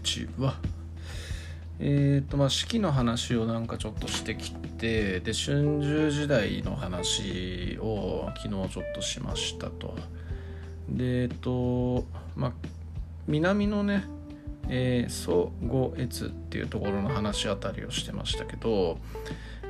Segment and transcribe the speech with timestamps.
[0.00, 0.54] ちは。
[1.78, 9.96] え、ー、とまあ四季の話をなんかちょっとしてきてで春秋時代の話を昨日ちょっとしましたと。
[10.88, 12.04] でえっ、と
[12.36, 12.52] まあ
[13.26, 14.04] 南のね
[14.72, 18.98] えー、祖語越っていうところの話あたりをしてましたけど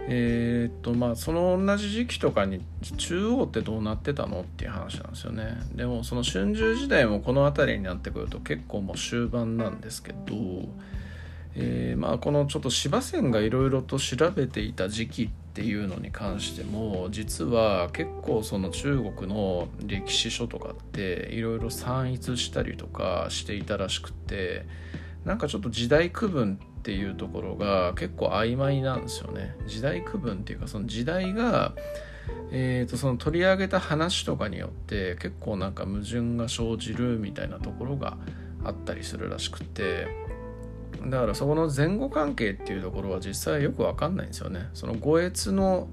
[0.09, 2.61] えー、っとまあその同じ時期とかに
[2.97, 5.59] 中央ってどうなってたのっていう話なんですよね。
[5.75, 10.19] でもその春秋時代もこの辺りになってくると結構もう終盤なんですけど、
[11.55, 24.65] えー、まあこのちょっと司馬遷がいろいろと調べていた時期っていうのに関しても実は結構その中国の歴史書とかっていろいろ散逸したりとかしていたらしくて
[25.25, 31.75] なんかちょっと時代区分ってていうところが結構曖昧なんですよね時代区分っていうかその時代が
[32.53, 38.19] えーと、その取り上げた話とかによって結構なんか矛盾が生じるみたいなところが
[38.65, 40.09] あったりするらしくて
[41.07, 44.69] だからそこの前後関係っていうところは実際よく分かんないんですよね。
[44.75, 45.89] その五越の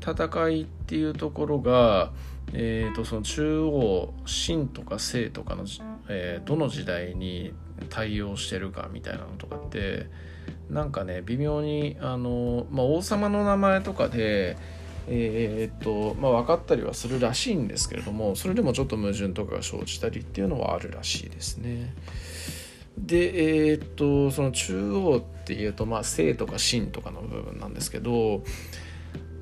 [0.00, 2.12] 戦いっていうところが、
[2.52, 5.64] えーと、その中央秦とか清とかの、
[6.08, 7.52] えー、どの時代に
[7.90, 10.06] 対応してるかみたいなのとかって
[10.70, 14.56] なんかね微妙にあの、まあ、王様の名前とかで
[15.06, 21.94] えー、っとまあ、分かったりはするらしいんですけれどもそれでもちょっと矛盾とかが生じたりっていうのはあるらしいですね。
[22.96, 28.44] でえー、っとその中央っていうとまあとか秦とかの部分なんですけど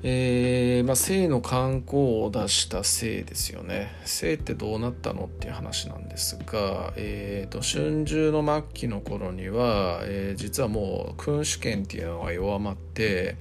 [0.05, 3.89] えー、まあ、性の観光を出した性ですよね。
[4.03, 13.37] 性ってどうなったのっていう話なんですが、えーと、春秋の末期の頃には、えー、実はもう君主権っていうのが弱まって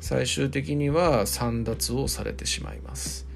[0.00, 3.28] 最終的には散奪をされてしまいます。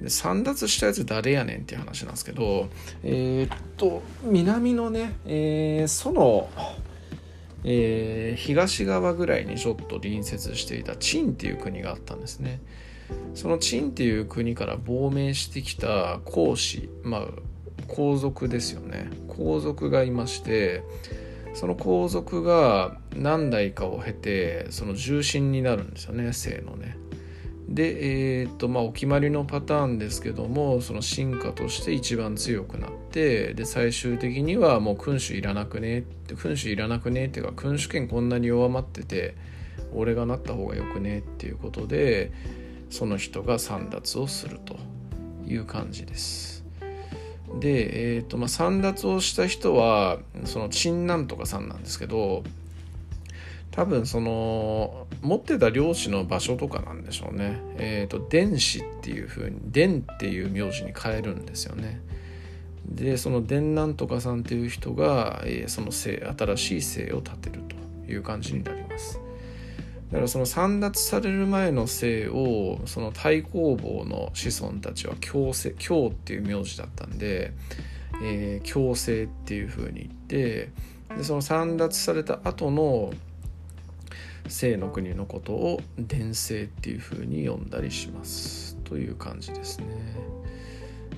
[0.00, 2.68] で散奪したやつ誰やねんっていう話なんですけど
[3.02, 6.48] えー、っと南のね、えー、その
[7.64, 12.60] えー、東側ぐらいにちょっと隣接していた陳っていう国があったんですね。
[13.34, 17.26] その陳っていう国から亡命してきた皇子、まあ、
[17.86, 19.10] 皇族ですよね。
[19.28, 20.82] 皇族がいまして、
[21.54, 26.96] その皇族が何代かを経て、その重臣になるんですよね、姓のね。
[27.68, 39.36] で、えー、っとまあ、お決まりのパターンですけどもその進化として一番強くなってで最終的にはもう君主いらなくねって君主いらなくねっていうか君主権こんなに弱まってて
[39.94, 42.32] 俺がなった方がよくねっていうことで
[42.88, 44.78] その人が散奪をすると
[45.46, 46.64] いう感じです。
[47.60, 52.44] で、えーとまあ、散奪をした人はその陳なんとかさんなんですけど
[53.78, 57.60] 多分その持ってた漁師の場所とかなんでしょうね。
[57.76, 62.00] えっ、ー、と伝子っていう風に伝っていう名字に変えるんですよね。
[62.86, 67.60] でその伝なんとかさんっていう人が、えー、その姓新しい姓を立てる
[68.06, 69.20] という感じになります。
[70.10, 77.52] だからその散奪される前の姓をその太公望の子孫たちは強制強っていう名字だったんで、
[78.24, 80.72] えー、強制っていう風に言って
[81.16, 83.12] でその散奪された後の
[84.48, 89.86] 生の国のことを伝生っていう風に呼んだりしますという感じですね。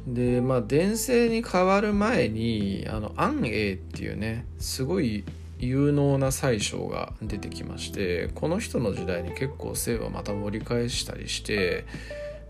[0.07, 5.25] でまあ伝生に変わる前にあの安永っていうねすごい
[5.59, 11.85] 有能な宰相が出てきましてこの人の時代に結構姓はまた盛り返したりして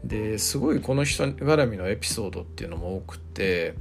[0.04, 3.74] ですごいこの人絡みのエピソードっていうのも多くって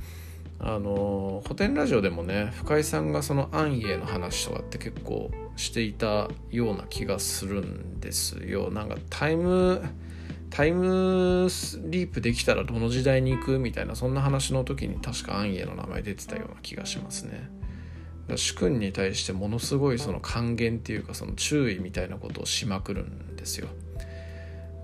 [0.61, 8.69] あの古典ラジオでもね深井さんがその安永の話とかって結構していたような気がするんですよ。
[8.69, 9.81] なんかタイム
[10.49, 17.49] タイムスリープできたらどの時代に行くみたいなそんな話の時に確か安永の名前出てたような気がしますね。
[18.35, 23.67] 主君に対してものすごいその還元っていうかその注意みたいなことをしまくるんですよ。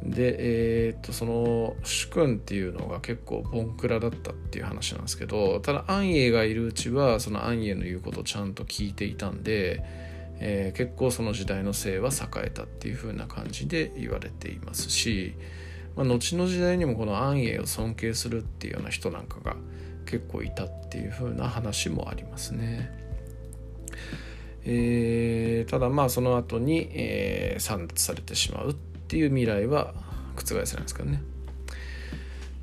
[0.03, 9.83] でえー、っとその主君っていうのが結構ボンクラだったっていう話なんですけどただ安永がいるうちはその安永の言うことをちゃんと聞いていたんで、
[10.39, 15.33] えー、結構その時代の姓は栄えたっていう風な感じで言われていますし、
[15.95, 19.56] まあ、後の時代にもこの安永を尊敬するっていうような人なんかが
[20.06, 23.06] 結構いたっていう風な話もありますね。
[24.68, 28.75] えー、ただまあその後に、えー、散奪されてしまうっ
[29.06, 29.94] っていう未来は
[30.36, 31.22] 覆せないですけどね。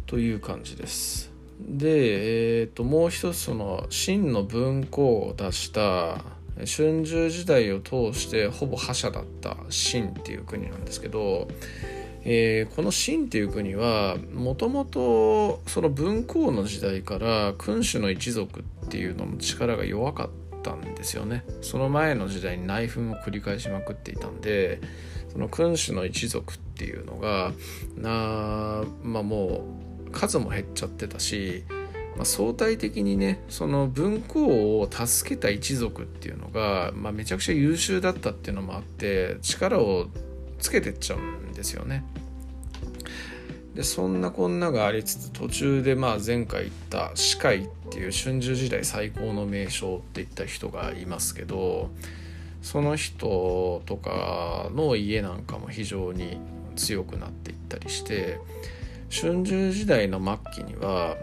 [0.07, 1.31] という感じです。
[1.61, 6.25] で、えー、ともう一つその真の文庫を出した
[6.67, 11.47] 春秋時代を通してほぼ覇者だった秦っていう国なんですけど、
[12.25, 24.81] えー、この秦っていう国はもともとその文庫の時代から君主の一族っていうのの力が弱かったんですよねその前の時代に内紛を繰り返しまくっていたんで
[25.33, 27.53] その君主の一族っていうのが
[27.97, 29.65] なまあも
[30.07, 31.65] う数も減っちゃってたし、
[32.17, 40.09] まあ、相対的にねその文庫を助けた一族っていうのが、まあ、めちゃくちゃ優秀だったっていうのもあって力を
[40.59, 42.05] つけてっちゃうんですよね。
[43.75, 51.91] でそんなこんながありつつ途中でまあ前回言った歯科医っていう春秋時代最高の名将って言った人がいますけど
[52.63, 56.39] その人とかの家なんかも非常に
[56.77, 58.39] 強くなっていったりして
[59.11, 60.21] 春秋時代の
[60.55, 61.17] 末期には、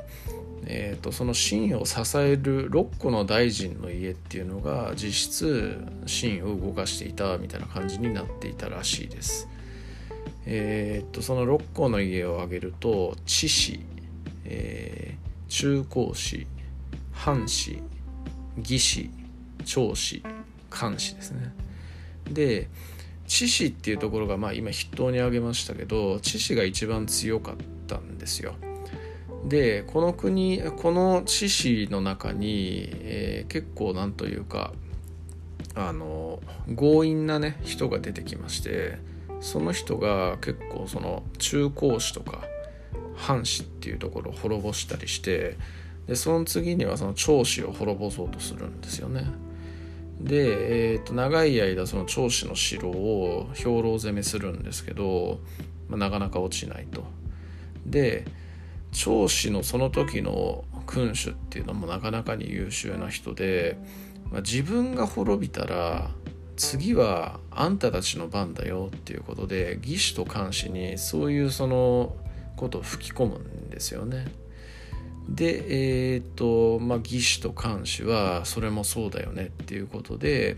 [0.68, 9.48] えーと、その秦を支える6個の大臣の家っていうのが実質秦を動かしていたみたいな感じになっていたらしいです。
[10.46, 13.80] えー、っとその6個の家を挙げると知氏、
[14.46, 16.48] えー、中高氏
[17.12, 17.82] 藩士
[18.58, 19.10] 義士
[19.66, 20.24] 長氏
[20.70, 21.54] 官氏ですね
[22.30, 22.70] で
[23.28, 27.56] 知氏っていうところがまあ今筆頭に挙げましたけど知氏が一番強かっ
[27.88, 28.56] たんですよ
[29.46, 34.74] でこの国この知氏の中に、えー、結構なんというか
[35.76, 36.42] あの
[36.76, 38.98] 強引なね人が出てきまして
[39.40, 42.44] その人が結構その中高子とか
[43.16, 45.58] 藩士っていうところを滅ぼしたりして
[46.08, 49.26] でその次にはその長子を滅ぼそうとするんですよね。
[50.20, 55.40] で、えー、と長い間その長子の城を兵糧攻めするんですけど、
[55.88, 57.04] まあ、なかなか落ちないと。
[57.86, 58.26] で
[58.92, 63.78] 長子のその時の君主っていうのもなかなかに優秀な人で、
[64.32, 66.10] まあ、自分が滅びたら
[66.56, 72.18] 次はあんたたちの番だよっていうことで義士と監視にそういうその
[72.58, 74.28] ことを吹き込むんですよね。
[75.36, 80.58] でえー、っとまあ義士と監視はそれもそうだよねっていうことで、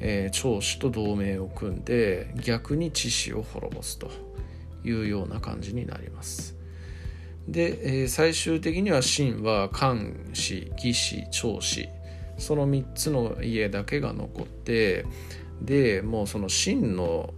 [0.00, 4.10] えー、長子と同盟を組んで逆に知識を滅ぼすと
[4.84, 6.56] いうような感じになります。
[7.46, 11.88] で、えー、最終的には秦は監視義士長子
[12.36, 15.06] その3つの家だけが残って
[15.60, 17.34] でもうその真の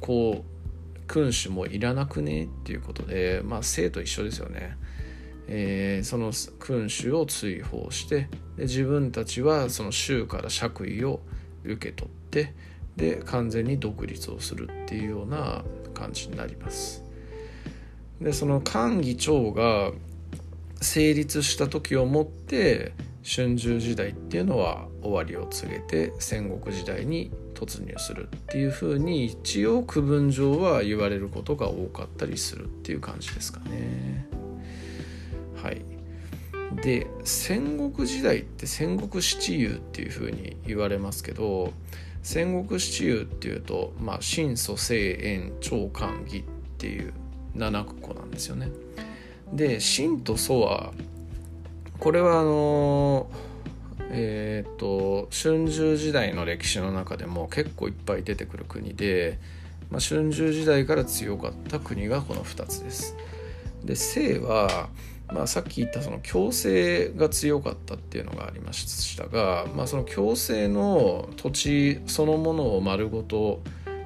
[0.00, 4.76] こう君主もいらなくねっていうことでまあ生と一緒ですよね。
[5.48, 11.20] えー、その君主を追放してで自分たちはその州から爵位を
[11.64, 12.54] 受け取って
[12.96, 17.02] で完全に独立をするっていうような感じになります。
[18.20, 19.92] でその官議長が
[20.80, 22.92] 成立した時をもって
[23.24, 34.11] 春秋時代っていうのは終わりを告げて戦国時代に突入するっていうふうに一応区分上は言われることが多かったりするっていう感じですかね。
[35.62, 35.82] はい。
[36.82, 41.72] で戦国時代って戦国七雄っていうふうに言われますけど
[42.22, 46.42] 戦国七雄っていうと、まあ、秦祖清燕長官義っ
[46.78, 47.12] ていう
[47.56, 48.70] 7個なんですよね。
[49.52, 50.92] で秦と祖は
[51.98, 53.30] これはあの
[54.14, 59.38] えっ、と春秋時代の歴史の中でも結構いっぱい出てくる国で、
[59.90, 63.16] まあ、春秋時代から強かった国がこの2つです。
[63.84, 64.88] で清は、
[65.32, 73.60] まあ、さっき言ったその強制が強かったっていうのがありましたが、まあ、その強制の土地そのものを丸ごと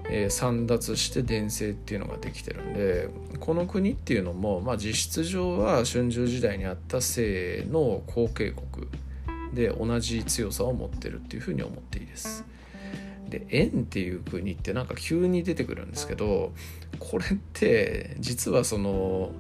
[0.09, 3.09] えー、散奪して伝政っていうのができてるんで
[3.41, 8.87] この国っていうのも、まあ、実質上は春秋時代にあった西の後継国
[9.53, 12.45] で同じ強さを持ってるっていうふうに思っていいです。
[13.29, 16.53] で円っていう国ってなんか急に出てくるんですけど
[17.01, 19.33] これって実はその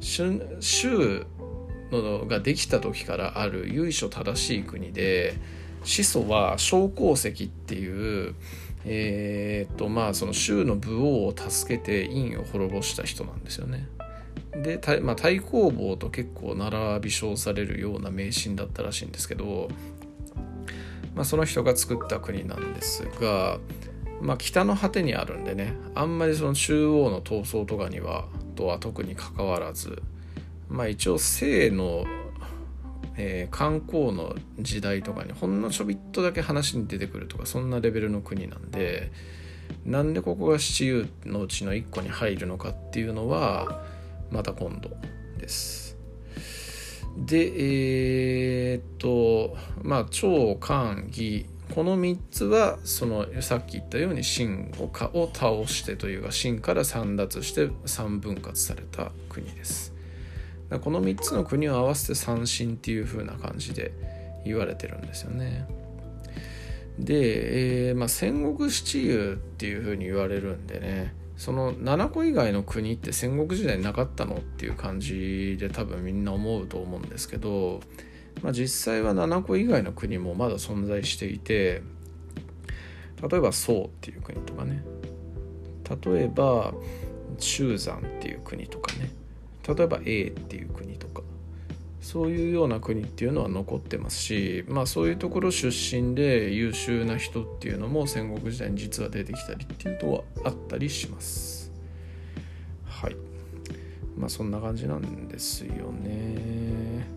[0.00, 1.26] 州
[1.90, 5.34] のができた時からある由緒正しい国で
[5.84, 8.34] 始祖は小鉱石っていう
[8.84, 13.88] えー、っとまあその州の武王を助けて院を滅ぼした人なんですよね。
[14.52, 19.68] で、まあ、太公望と結構並び称されるような迷信だったらしいんですけど、
[21.14, 23.58] まあ、その人が作った国なんですが、
[24.22, 30.02] まあ、北の果てにあるんでねあんまりその中央の闘争とかにはとは特にかかわらず
[30.68, 32.04] まあ一応西の
[33.18, 39.10] えー、観光の時代とかにほんのちょびっとだけ話に出てくるとかそんなレベルの国なんで
[39.84, 43.82] なんでここが七雄のうちの1個に入るのかっていうのは
[44.30, 44.90] また今度
[45.38, 45.96] です。
[47.16, 59.92] でえー、っとまあ超漢義この3つはそのさっき言ったように秦をを倒してというか秦から散奪して三分割された国です。
[60.82, 63.92] この3つの国を合わせて三神っていう風な感じで
[64.44, 65.68] 言われてるんですよね。
[66.98, 77.80] で、えーまあ、戦国七雄っていうふうに言われるんでねその7個以外の国って戦国時代なかったのっていう感じで多分みんな思うと思うんですけど、
[78.42, 81.82] まあ、実際は7個以外の国もまだ存在していて
[83.28, 84.84] 例えば宋っていう国とかね
[86.04, 86.74] 例えば
[87.38, 89.10] 中山っていう国とかね
[89.66, 91.22] 例えば A っていう国とか
[92.00, 101.72] そういうような国っていうのは残ってますし、まあ、そういうところ出身で優秀な人っていうのも戦国時代に実は出てきたりっていうのはあったりします。
[102.84, 103.16] はい
[104.16, 107.15] まあそんな感じなんですよね。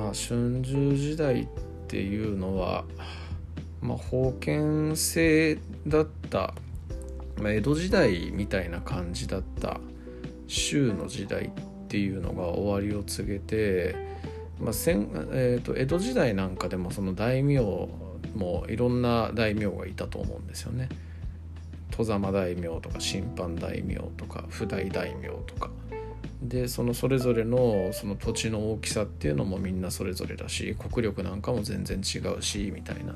[0.00, 1.46] まあ春秋時代っ
[1.86, 2.84] ていうのは、
[3.82, 6.54] まあ、封建制だった、
[7.36, 9.78] まあ、江戸時代みたいな感じだった
[10.46, 11.50] 州の時代っ
[11.88, 13.94] ていうのが終わりを告げて、
[14.58, 20.88] まあえーと、江戸時代なんかでもその大名もいろんな大名がいたと思うんですよね。
[21.90, 25.68] 戸様大名とか審判大名とか不代大名とか
[26.42, 33.14] でそのそれぞれのその土地の大きさっていうのもみんなそれぞれだし国力なんかも全然違うしみたいな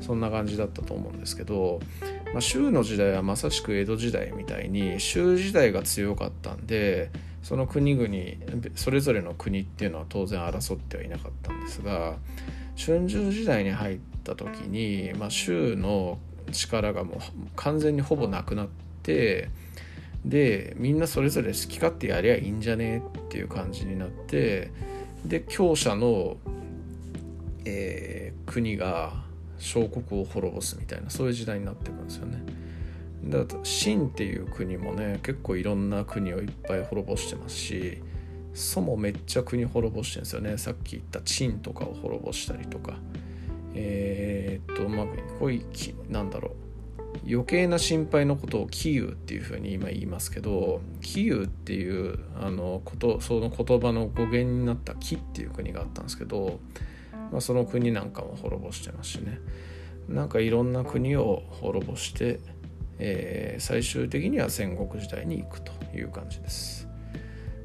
[0.00, 1.80] そんな感じだったと思うんですけど、
[2.32, 7.10] まあ、州の時代はまさしく江戸時代みたいに州時代が強かったんで
[7.42, 8.08] その国々
[8.74, 12.16] それぞれの国っていうのは当然争ってはいなかったんですが
[12.76, 16.18] 春秋時代に入った時に、まあ、州の
[16.50, 17.18] 力がもう
[17.56, 18.68] 完全にほぼなくなっ
[19.02, 19.50] て
[20.24, 24.70] でみんなそれぞれ好き勝手やりゃいいんじゃねっていう感じになって
[25.24, 26.36] で強者の、
[27.64, 29.12] えー、国が
[29.58, 32.42] 小国を滅ぼすみたいなそういう時代になっていくんですよね。
[33.24, 38.02] だから秦っていう国もね結構いろんな国をいっぱい滅ぼしてますし
[38.52, 40.58] 祖もめっちゃ国滅ぼしてるんですよね。
[40.58, 42.98] さっき言った陳とかを滅ぼしたりとか。
[43.74, 45.06] えー、っとまあ
[45.38, 46.63] こういうなんだろう。
[47.26, 56.60] 余計な心配のことをキーウっていうふうに今言いますけどキーウっていうあのことその言葉の語源になったキっていう国があったんですけど、
[57.32, 59.38] まあ、その国なんかも滅ぼしてますしね
[60.08, 62.40] なんかいろんな国を滅ぼして
[62.98, 66.88] えー、最終的には戦国時代に行くという感じです。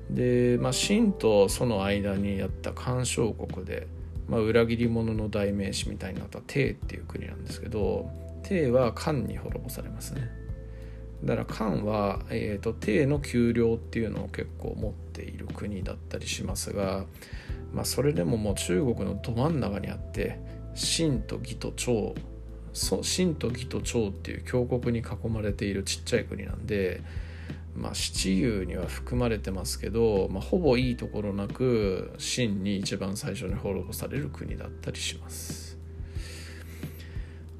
[0.09, 3.87] で、まあ、秦とその間にあった漢小国で、
[4.27, 8.09] まあ、裏切り者の代名詞みたいになった鄭っていう国なんですけど
[8.43, 10.29] 鄭は漢に滅ぼされますね。
[11.23, 17.05] だから漢は、えーと、鄭の丘陵っていうのを結構持っている国だったりしますが、
[17.73, 20.39] まあ、それでももう中国のど真ん中にあって
[20.75, 22.15] 秦と義と趙
[22.73, 27.01] 秦と義と趙っていう強国に囲まれているちっちゃい国なんで、
[27.75, 35.78] まあ、七雄には含まれてますけど、まあ、ほぼいいところなく秦に一番最初に滅ぼされる国だったりします。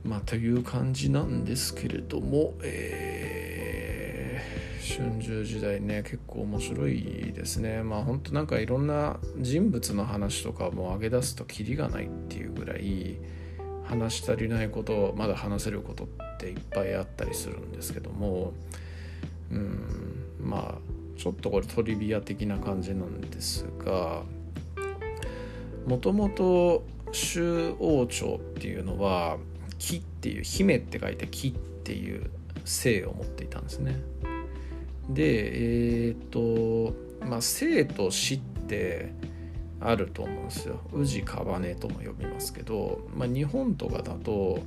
[0.09, 7.83] まあ、という感じなんですけれども、えー、春秋時代ね結構面白いですね。
[7.83, 13.17] まあ本当なんかいろんな人物の話とかも上げ出すとキリがないっていうぐらい
[13.83, 16.07] 話し足りないことまだ話せることっ
[16.39, 18.53] ていっぱいあったりするんですけども
[19.51, 24.23] うんまあちょっとこれトリビア的な感じなんですが
[25.85, 29.37] もともと周王朝っていうのは
[29.79, 32.29] 木っていう姫って書いて木っていう
[32.65, 33.99] 姓を持っていたんですね。
[35.09, 39.11] でえっ、とまあ姓と死って
[39.81, 40.79] あると思うんですよ。
[40.93, 44.59] 宇治川根とも呼びますけど、まあ、日本とかだと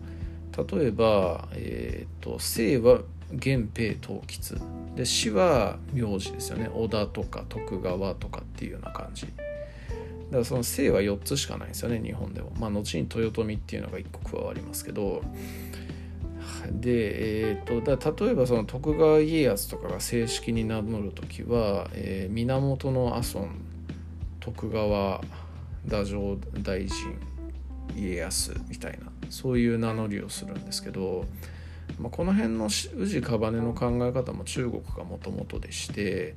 [0.71, 4.55] 例えば、えーと、姓は源平東吉
[4.95, 9.27] で死は名字ですよね織田とか徳川とかっていうような感じ
[10.33, 12.53] だからその姓は4つしかないんですよね日本でも。
[12.59, 15.23] まあ後に豊臣っていうのが1個加わりますけど。
[16.71, 23.49] で、えーと、だ例えばその徳川家康とかが正式に名乗る時は、えー、源の阿孫
[24.41, 25.21] 徳川
[25.85, 27.15] 太政大臣
[27.97, 31.27] 家康みたいなそういう名乗りをするんですけど、
[31.99, 32.71] まあ、この辺の宇
[33.09, 36.35] 治カバネの考え方も中国がもともとでして、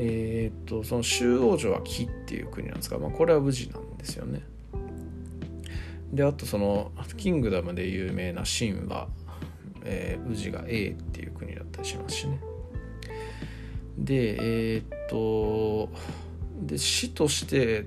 [0.00, 4.42] えー、っとその周王女は木っていう国なんですが、まあ、これは宇治なんですよね。
[6.12, 9.08] であとそのキングダムで有名な神話、
[9.84, 12.38] えー、宇治が A っていう国だったりしますしね。
[13.98, 15.90] でえー、っと
[16.64, 17.84] で死として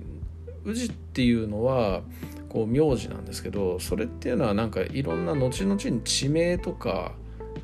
[0.66, 2.02] 氏っていうのは
[2.50, 7.12] こう名字なんですけどそれっていうのはなんかいろんな後々に地名とか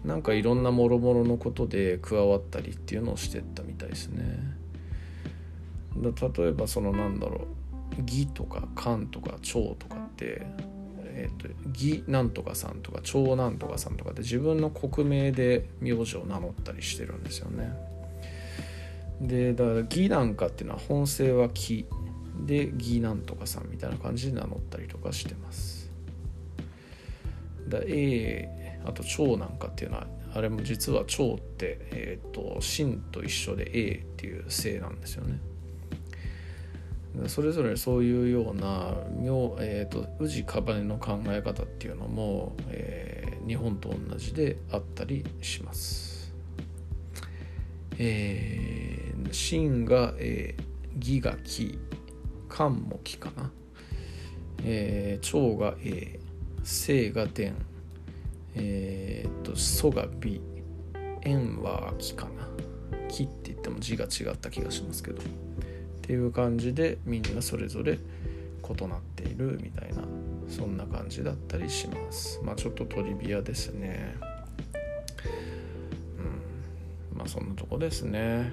[0.07, 4.57] なんかいろんなもろもろのことで加わったりっていうのをしてったいですね。
[5.97, 7.47] 例えばそのなんだろ
[7.99, 10.47] う義とか漢とか長とかって、
[11.03, 17.73] えーと、義なんとかさんとか長なんとかさんとかで自分の国名で名字を名乗ったりしてるんですよね。
[19.21, 21.87] でだから義なんかっていうのは本姓は木
[22.47, 25.91] で義なんとかさんみたいな感じで名乗ったりとかしてます。
[27.69, 35.41] だ A あと長なんかっていうのはあれも実は長って、えーと、真と一緒で A っていう姓なんですよね。
[37.27, 46.33] それぞれそういうような名、えーと、氏カバネの考え方っていうのも、えー、日本と同じであったりします。
[47.99, 51.79] えー、真が、えー、義が木
[52.49, 53.51] 漢も木かな、
[54.63, 56.21] えー、長が A
[56.63, 57.55] 生が伝
[58.59, 60.41] えー、っと祖が美
[61.23, 62.49] 円は木かな。
[63.09, 65.23] 木って言っても字が違った気がしますけど。
[65.23, 65.25] っ
[66.03, 70.03] ていう感じでみんなそれぞれ異なっているみたいな。
[70.49, 72.41] そんな感じだったりします。
[72.43, 74.17] まあちょっとトリビアですね。
[77.13, 77.19] うん。
[77.19, 78.53] まあそんなとこですね。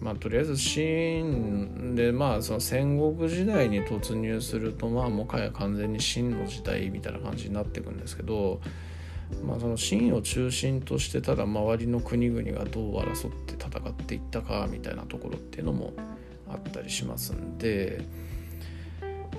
[0.00, 8.60] まあとりあえずシーンでまあその戦国時代に突入するとまあもはや完全に秦の時代みたいな感じになっていくんですけど
[9.44, 15.92] まあ、その秦を中心としてただ周りの国々がどう争って戦っていったかみたいなところっていうのも
[16.48, 18.02] あったりしますんで、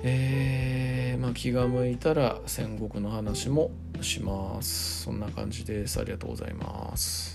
[0.02, 3.70] えー、まあ、気が向いたら戦国の話も
[4.02, 5.02] します。
[5.04, 5.98] そんな感じです。
[5.98, 7.33] ありがとうございます。